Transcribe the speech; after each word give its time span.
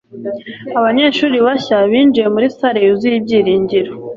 Abanyeshuri 0.79 1.37
bashya 1.45 1.77
binjiye 1.91 2.27
muri 2.33 2.47
salle 2.57 2.79
yuzuye 2.85 3.15
ibyiringiro. 3.17 3.91